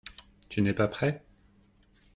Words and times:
Tu 0.49 0.63
n’es 0.63 0.73
pas 0.73 0.87
prêt? 0.87 1.21